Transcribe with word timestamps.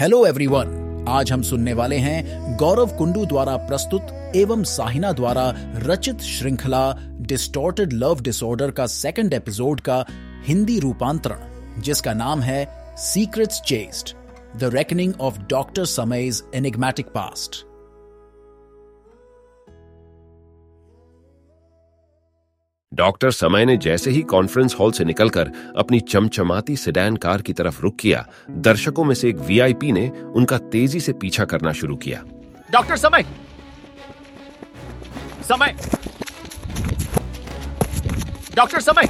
Hello 0.00 0.26
everyone 0.26 1.06
आज 1.08 1.32
हम 1.32 1.42
सुनने 1.42 1.72
वाले 1.72 1.96
हैं 1.96 2.56
गौरव 2.56 2.86
कुंडू 2.86 3.24
द्वारा 3.26 3.56
प्रस्तुत 3.56 4.32
एवं 4.36 4.62
साहिना 4.62 5.12
द्वारा 5.12 5.54
रचित 5.74 6.20
श्रृंखला 6.20 6.82
डिस्टोर्टेड 7.20 7.92
लव 7.92 8.20
डिसऑर्डर 8.20 8.70
का 8.70 8.86
सेकंड 8.86 9.34
एपिसोड 9.34 9.80
का 9.80 10.04
हिंदी 10.46 10.78
रूपांतरण, 10.78 11.80
जिसका 11.82 12.12
नाम 12.12 12.40
है 12.40 12.94
secrets 12.96 13.60
chest 13.60 14.14
the 14.56 14.70
reckoning 14.74 15.12
of 15.20 15.38
doctor 15.50 15.84
समयज 15.84 16.42
enigmatic 16.54 17.06
past 17.06 17.64
doctor 22.98 23.30
Samay 23.30 23.64
ने 23.64 23.76
जैसे 23.76 24.10
ही 24.10 24.22
कॉन्फ्रेंस 24.22 24.74
हॉल 24.80 24.92
से 24.92 25.04
निकलकर 25.04 25.50
अपनी 25.76 26.00
चमचमाती 26.00 26.76
सिडैन 26.76 27.16
कार 27.16 27.42
की 27.42 27.52
तरफ़ 27.52 27.80
रुक 27.82 27.96
किया 27.96 28.26
दर्शकों 28.50 29.04
में 29.04 29.14
से 29.14 29.28
एक 29.28 29.36
वीआईपी 29.36 29.92
ने 29.92 30.08
उनका 30.08 30.58
तेज़ी 30.58 31.00
से 31.00 31.12
पीछा 31.12 31.44
करना 31.44 31.72
शुरू 31.72 31.96
किया। 31.96 32.22
डॉक्टर 32.70 32.96
समय। 32.96 33.24
समय। 35.48 35.76
डॉक्टर 38.56 38.80
समय। 38.80 39.08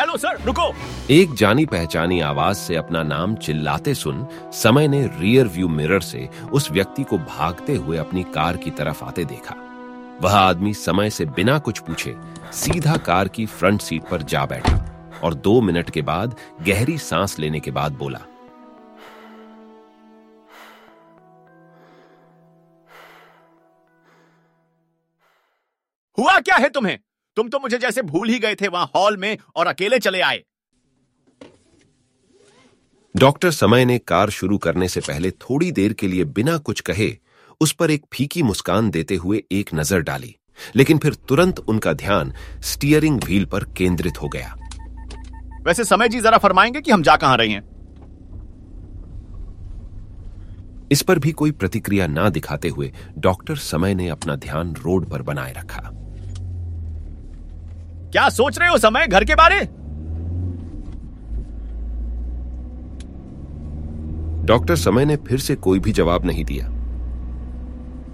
हेलो 0.00 0.16
सर 0.16 0.42
रुको। 0.44 0.72
एक 1.10 1.34
जानी 1.34 1.66
पहचानी 1.66 2.20
आवाज़ 2.20 2.56
से 2.56 2.76
अपना 2.76 3.02
नाम 3.02 3.34
चिल्लाते 3.36 3.94
सुन 3.94 4.26
समय 4.52 4.88
ने 4.88 5.06
रियर 5.20 5.46
व्यू 5.46 5.68
मिरर 5.68 6.00
से 6.00 6.28
उस 6.52 6.70
व्यक्ति 6.70 7.02
को 7.02 7.18
भागते 7.18 7.74
हुए 7.74 7.96
अपनी 7.96 8.22
कार 8.22 8.56
की 8.56 8.70
तरफ़ 8.70 9.04
आते 9.04 9.24
देखा। 9.24 9.67
वह 10.22 10.34
आदमी 10.34 10.74
समय 10.74 11.10
से 11.10 11.24
बिना 11.24 11.58
कुछ 11.58 11.78
पूछे 11.78 12.14
सीधा 12.52 12.96
कार 12.96 13.28
की 13.28 13.46
फ्रंट 13.46 13.80
सीट 13.80 14.02
पर 14.02 14.22
जा 14.22 14.46
बैठा 14.46 14.76
और 15.24 15.34
दो 15.34 15.60
मिनट 15.60 15.90
के 15.90 16.02
बाद 16.02 16.36
गहरी 16.62 16.98
सांस 16.98 17.38
लेने 17.38 17.60
के 17.60 17.70
बाद 17.70 17.92
बोला 17.92 18.20
हुआ 26.18 26.40
क्या 26.40 26.56
है 26.56 26.68
तुम्हें? 26.68 26.98
तुम 27.36 27.48
तो 27.48 27.58
मुझे 27.58 27.78
जैसे 27.78 28.02
भूल 28.02 28.28
ही 28.28 28.38
गए 28.38 28.54
थे 28.54 28.68
वहाँ 28.68 28.90
हॉल 28.94 29.16
में 29.16 29.38
और 29.56 29.66
अकेले 29.66 29.98
चले 29.98 30.20
आए। 30.20 30.44
डॉक्टर 33.16 33.50
समय 33.50 33.84
ने 33.84 33.98
कार 33.98 34.30
शुरू 34.30 34.58
करने 34.58 34.88
से 34.88 35.00
पहले 35.00 35.30
थोड़ी 35.30 35.72
देर 35.72 35.92
के 35.92 36.08
लिए 36.08 36.24
बिना 36.24 36.58
कुछ 36.58 36.80
कहे 36.80 37.16
उस 37.60 37.72
पर 37.72 37.90
एक 37.90 38.04
फीकी 38.12 38.42
मुस्कान 38.42 38.90
देते 38.90 39.16
हुए 39.16 39.42
एक 39.52 39.70
नज़र 39.74 40.00
डाली 40.00 40.34
लेकिन 40.76 40.98
फिर 40.98 41.14
तुरंत 41.14 41.58
उनका 41.58 41.92
ध्यान 41.92 42.32
स्टीयरिंग 42.62 43.20
व्हील 43.24 43.44
पर 43.44 43.64
केंद्रित 43.64 44.22
हो 44.22 44.28
गया। 44.28 44.54
वैसे 45.66 45.84
समय 45.84 46.08
जी 46.08 46.20
जरा 46.20 46.38
फरमाएँगे 46.38 46.80
कि 46.80 46.90
हम 46.90 47.02
जा 47.02 47.16
कहाँ 47.16 47.36
रहे 47.36 47.48
हैं? 47.48 47.62
इस 50.92 51.02
पर 51.02 51.18
भी 51.18 51.32
कोई 51.32 51.50
प्रतिक्रिया 51.50 52.06
ना 52.06 52.28
दिखाते 52.28 52.68
हुए 52.68 52.92
डॉक्टर 53.18 53.56
समय 53.56 53.94
ने 53.94 54.08
अपना 54.08 54.36
ध्यान 54.36 54.74
रोड 54.74 55.10
पर 55.10 55.22
बनाए 55.22 55.52
रखा। 55.52 55.90
क्या 58.12 58.28
सोच 58.28 58.58
रहे 58.58 58.68
हो 58.68 58.78
समय 58.78 59.06
घर 59.06 59.24
के 59.24 59.34
बारे? 59.34 59.60
डॉक्टर 64.46 64.76
समय 64.76 65.04
ने 65.04 65.16
फिर 65.16 65.38
से 65.38 65.54
कोई 65.56 65.78
भी 65.78 65.92
जवाब 65.92 66.24
नहीं 66.24 66.44
दिया। 66.44 66.77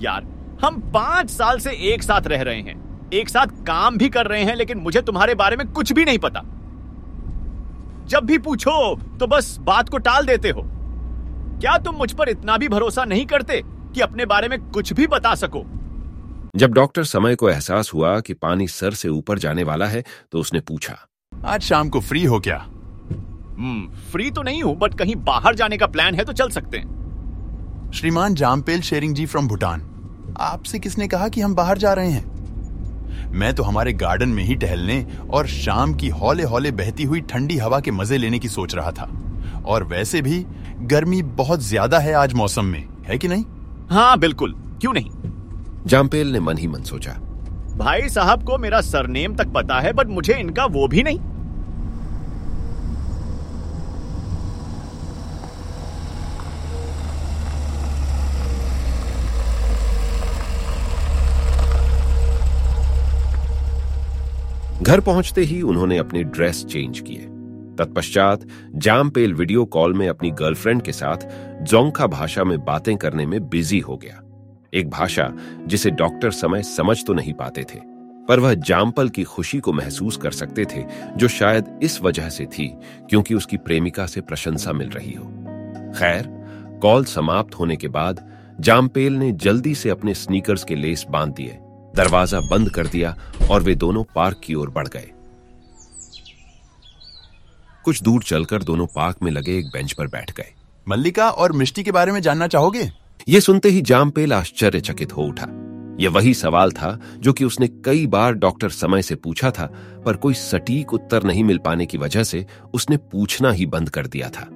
यार 0.00 0.26
हम 0.62 0.80
पाँच 0.94 1.30
साल 1.30 1.58
से 1.58 1.70
एक 1.92 2.02
साथ 2.02 2.26
रह 2.26 2.42
रहे 2.42 2.60
हैं। 2.60 3.10
एक 3.14 3.28
साथ 3.28 3.46
काम 3.66 3.96
भी 3.98 4.08
कर 4.08 4.26
रहे 4.26 4.42
हैं 4.44 4.54
लेकिन 4.56 4.78
मुझे 4.78 5.02
तुम्हारे 5.02 5.34
बारे 5.34 5.56
में 5.56 5.66
कुछ 5.68 5.92
भी 5.92 6.04
नहीं 6.04 6.18
पता। 6.18 6.40
जब 8.08 8.24
भी 8.24 8.38
पूछो 8.38 8.94
तो 9.18 9.26
बस 9.26 9.56
बात 9.60 9.88
को 9.88 9.98
टाल 9.98 10.26
देते 10.26 10.50
हो। 10.50 10.62
क्या 11.60 11.76
तुम 11.78 11.94
मुझ 11.94 12.12
पर 12.12 12.28
इतना 12.28 12.56
भी 12.56 12.68
भरोसा 12.68 13.04
नहीं 13.04 13.26
करते 13.26 13.60
कि 13.64 14.00
अपने 14.00 14.26
बारे 14.26 14.48
में 14.48 14.58
कुछ 14.62 14.92
भी 14.92 15.06
बता 15.06 15.34
सको? 15.34 15.64
जब 16.56 16.72
डॉक्टर 16.72 17.04
समय 17.04 17.34
को 17.34 17.48
एहसास 17.50 17.90
हुआ 17.94 18.18
कि 18.20 18.34
पानी 18.34 18.66
सर 18.68 18.94
से 18.94 19.08
ऊपर 19.08 19.38
जाने 19.38 19.64
वाला 19.64 19.86
है 19.86 20.04
तो 20.32 20.40
उसने 20.40 20.60
पूछा। 20.60 20.96
आज 21.32 21.62
शाम 21.62 21.88
को 21.88 22.00
फ्री 22.00 22.24
हो 22.24 22.40
क्या? 22.40 22.58
हम्म 22.58 23.96
फ्री 24.12 24.30
तो 24.30 24.42
नहीं 24.42 24.62
हूँ 24.62 24.76
बट 24.76 24.94
कहीं 24.94 25.16
बाहर 25.16 25.54
जाने 25.54 25.76
का 25.76 25.86
प्लान 25.86 26.14
है 26.14 26.24
तो 26.24 26.32
चल 26.32 26.48
सकते 26.48 26.78
हैं। 26.78 26.95
श्रीमान 27.94 28.34
जामपेल 28.34 28.80
शेरिंग 28.80 29.14
जी 29.14 29.24
फ्रॉम 29.26 29.48
भूटान। 29.48 29.82
आपसे 30.40 30.78
किसने 30.78 31.06
कहा 31.08 31.28
कि 31.28 31.40
हम 31.40 31.54
बाहर 31.54 31.78
जा 31.78 31.92
रहे 31.92 32.10
हैं? 32.10 33.30
मैं 33.32 33.52
तो 33.54 33.62
हमारे 33.62 33.92
गार्डन 33.92 34.28
में 34.28 34.42
ही 34.44 34.54
टहलने 34.54 35.06
और 35.30 35.46
शाम 35.46 35.94
की 35.94 36.08
हौले 36.08 36.42
हौले 36.42 36.70
बहती 36.70 37.04
हुई 37.04 37.20
ठंडी 37.20 37.56
हवा 37.58 37.80
के 37.80 37.90
मज़े 37.90 38.18
लेने 38.18 38.38
की 38.38 38.48
सोच 38.48 38.74
रहा 38.74 38.90
था। 38.90 39.08
और 39.66 39.84
वैसे 39.84 40.22
भी 40.22 40.44
गर्मी 40.82 41.22
बहुत 41.22 41.60
ज़्यादा 41.60 41.98
है 41.98 42.12
आज 42.14 42.34
मौसम 42.34 42.64
में 42.64 42.84
है 43.06 43.18
कि 43.18 43.28
नहीं? 43.28 43.44
हाँ 43.90 44.18
बिल्कुल। 44.18 44.54
क्यों 44.80 44.92
नहीं? 44.92 45.10
जामपेल 45.86 46.32
ने 46.32 46.40
मन 46.40 46.58
ही 46.58 46.68
मन 46.68 46.82
सोचा। 46.82 47.12
भाई 47.76 48.08
साहब 48.08 48.44
को 48.44 48.58
मेरा 48.58 48.80
सरनेम 48.80 49.34
तक 49.36 49.52
पता 49.52 49.80
है 49.80 49.92
बट 49.92 50.08
मुझे 50.08 50.34
इनका 50.34 50.64
वो 50.66 50.88
भी 50.88 51.02
नहीं। 51.02 51.18
घर 64.86 65.00
पहुँचते 65.00 65.40
ही 65.40 65.60
उन्होंने 65.62 65.96
अपने 65.98 66.22
ड्रेस 66.24 66.64
चेंज 66.64 66.98
किए। 67.00 67.22
तत्पश्चात 67.78 68.46
जामपेल 68.74 69.32
वीडियो 69.34 69.64
कॉल 69.64 69.94
में 69.94 70.08
अपनी 70.08 70.30
गर्लफ्रेंड 70.30 70.82
के 70.82 70.92
साथ 70.92 71.26
जोंखा 71.62 72.06
भाषा 72.06 72.44
में 72.44 72.58
बातें 72.64 72.96
करने 72.96 73.26
में 73.26 73.48
बिज़ी 73.48 73.78
हो 73.78 73.96
गया। 73.96 74.22
एक 74.72 74.90
भाषा 74.90 75.28
जिसे 75.66 75.90
डॉक्टर 75.92 76.30
समय 76.30 76.62
समझ 76.62 77.04
तो 77.04 77.14
नहीं 77.14 77.32
पाते 77.32 77.64
थे, 77.64 77.80
पर 78.28 78.40
वह 78.40 78.54
जामपल 78.54 79.08
की 79.08 79.24
खुशी 79.24 79.58
को 79.58 79.72
महसूस 79.72 80.16
कर 80.16 80.30
सकते 80.30 80.64
थे, 80.64 80.84
जो 81.16 81.28
शायद 81.28 81.78
इस 81.82 82.00
वजह 82.02 82.28
से 82.28 82.46
थी 82.48 82.68
क्योंकि 83.10 83.34
उसकी 83.34 83.56
प्रेमिका 83.56 84.06
से 84.06 84.20
प्रशंसा 84.20 84.72
मिल 84.72 84.90
रही 84.90 85.12
हो। 85.12 85.24
खैर, 85.98 86.28
कॉल 86.82 87.04
समाप्त 87.06 87.58
होने 87.58 87.76
के 87.76 87.88
बाद 87.88 88.26
जामपेल 88.60 89.12
ने 89.12 89.32
जल्दी 89.32 89.74
से 89.74 89.90
अपने 89.90 90.14
स्नीकर्स 90.14 90.64
के 90.64 90.74
लेस 90.74 91.06
बाँध 91.10 91.34
दिए। 91.34 91.58
दरवाज़ा 91.96 92.40
बंद 92.40 92.70
कर 92.70 92.86
दिया 92.86 93.16
और 93.50 93.62
वे 93.62 93.74
दोनों 93.74 94.04
पार्क 94.14 94.40
की 94.44 94.54
ओर 94.54 94.70
बढ़ 94.70 94.88
गए। 94.88 95.10
कुछ 97.84 98.02
दूर 98.02 98.22
चलकर 98.22 98.62
दोनों 98.62 98.86
पार्क 98.86 99.16
में 99.22 99.30
लगे 99.32 99.58
एक 99.58 99.66
बेंच 99.66 99.92
पर 99.92 100.06
बैठ 100.06 100.30
गए। 100.30 100.52
मल्लिका 100.88 101.30
और 101.30 101.52
मिष्टी 101.52 101.82
के 101.82 101.92
बारे 101.92 102.12
में 102.12 102.20
जानना 102.20 102.46
चाहोगे? 102.46 102.90
ये 103.28 103.40
सुनते 103.40 103.68
ही 103.68 103.80
जामपेल 103.80 104.32
आश्चर्यचकित 104.32 105.16
हो 105.16 105.22
उठा। 105.22 105.46
यह 106.00 106.10
वही 106.10 106.34
सवाल 106.34 106.72
था 106.72 106.98
जो 107.18 107.32
कि 107.32 107.44
उसने 107.44 107.68
कई 107.84 108.06
बार 108.06 108.32
डॉक्टर 108.32 108.70
समय 108.70 109.02
से 109.02 109.14
पूछा 109.14 109.50
था 109.50 109.66
पर 110.06 110.16
कोई 110.16 110.34
सटीक 110.34 110.92
उत्तर 110.94 111.22
नहीं 111.22 111.44
मिल 111.44 111.58
पाने 111.58 111.86
की 111.86 111.98
वजह 111.98 112.22
से 112.22 112.46
उसने 112.74 112.96
पूछना 112.96 113.50
ही 113.50 113.66
बंद 113.66 113.90
कर 113.90 114.06
दिया 114.06 114.28
था। 114.28 114.48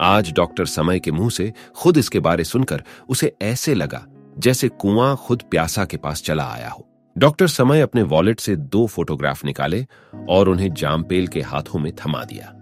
आज 0.00 0.32
डॉक्टर 0.32 0.66
समय 0.66 1.00
के 1.00 1.10
मुँह 1.10 1.30
से 1.30 1.52
खुद 1.76 1.96
इसके 1.96 2.20
बारे 2.20 2.44
सुनकर 2.44 2.82
उसे 3.08 3.32
ऐसे 3.42 3.74
लगा 3.74 4.04
जैसे 4.38 4.68
कुआँ 4.68 5.16
खुद 5.16 5.42
प्यासा 5.42 5.84
के 5.84 5.96
पास 5.96 6.22
चला 6.22 6.44
आया 6.44 6.68
हो। 6.68 6.86
डॉक्टर 7.18 7.46
समय 7.46 7.80
अपने 7.80 8.02
वॉलेट 8.02 8.40
से 8.40 8.56
दो 8.56 8.86
फोटोग्राफ 8.86 9.44
निकाले 9.44 9.86
और 10.28 10.48
उन्हें 10.48 10.72
जामपेल 10.74 11.26
के 11.28 11.40
हाथों 11.40 11.78
में 11.78 11.92
थमा 11.92 12.24
दिया। 12.24 12.54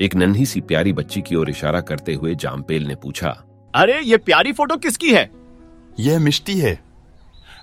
एक 0.00 0.14
नन्ही 0.14 0.46
सी 0.46 0.60
प्यारी 0.60 0.92
बच्ची 0.92 1.22
की 1.22 1.34
ओर 1.34 1.50
इशारा 1.50 1.80
करते 1.80 2.14
हुए 2.14 2.34
जामपेल 2.34 2.86
ने 2.86 2.94
पूछा 2.94 3.30
अरे 3.74 4.00
ये 4.00 4.16
प्यारी 4.16 4.52
फ़ोटो 4.52 4.76
किसकी 4.76 5.14
है? 5.14 5.30
यह 6.00 6.18
मिष्टी 6.18 6.58
है। 6.58 6.84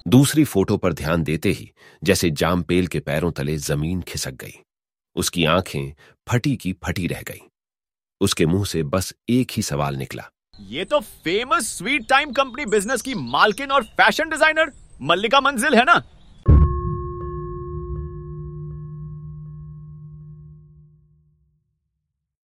दूसरी 0.08 0.44
फ़ोटो 0.44 0.78
पर 0.78 0.94
ध्यान 0.94 1.24
देते 1.24 1.50
ही 1.50 1.72
जैसे 2.04 2.30
जामपेल 2.32 2.88
के 2.88 3.00
पैरों 3.00 3.32
तले 3.32 3.58
ज़मीन 3.58 4.02
खिसक 4.02 4.34
गई। 4.34 4.60
उसकी 5.16 5.46
आँखें 5.46 5.94
फटी 6.30 6.56
की 6.56 6.74
फटी 6.84 7.08
रह 7.08 7.22
गई। 7.22 7.42
उसके 8.22 8.46
मुँह 8.46 8.66
से 8.66 8.84
बस 8.84 9.14
एक 9.30 9.52
ही 9.52 9.64
सवाल 9.64 9.96
निकला 9.96 10.30
ये 10.54 10.84
तो 10.86 11.00
famous 11.00 11.68
sweet 11.78 12.08
time 12.10 12.32
company 12.32 12.66
business 12.66 13.02
की 13.02 13.14
मालकिन 13.16 13.72
और 13.72 13.84
फ़ैशन 13.98 14.30
डिज़ाइनर 14.30 14.72
मल्लिका 15.02 15.40
मंजिल 15.42 15.76
है 15.76 15.84
ना? 15.84 16.02